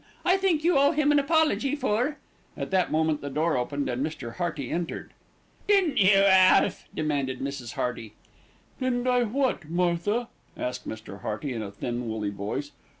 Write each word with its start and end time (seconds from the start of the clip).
I 0.25 0.35
think 0.35 0.63
you 0.63 0.79
owe 0.79 0.93
him 0.93 1.11
an 1.11 1.19
apology 1.19 1.75
for" 1.75 2.17
At 2.57 2.71
that 2.71 2.91
moment 2.91 3.21
the 3.21 3.29
door 3.29 3.55
opened, 3.55 3.87
and 3.87 4.03
Mr. 4.03 4.37
Hearty 4.37 4.71
entered. 4.71 5.13
"Didn't 5.67 5.99
you, 5.99 6.23
Alf?" 6.25 6.85
demanded 6.95 7.39
Mrs. 7.39 7.73
Hearty. 7.73 8.15
"Didn't 8.79 9.05
I 9.07 9.21
what, 9.21 9.69
Martha?" 9.69 10.27
asked 10.57 10.89
Mr. 10.89 11.21
Hearty 11.21 11.53
in 11.53 11.61
a 11.61 11.69
thin, 11.69 12.09
woolly 12.09 12.31
voice. 12.31 12.71